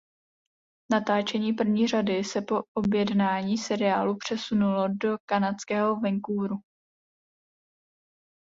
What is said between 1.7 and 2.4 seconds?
řady